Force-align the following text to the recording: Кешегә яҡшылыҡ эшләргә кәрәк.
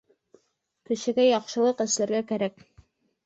Кешегә 0.89 1.25
яҡшылыҡ 1.27 1.85
эшләргә 1.87 2.21
кәрәк. 2.33 2.65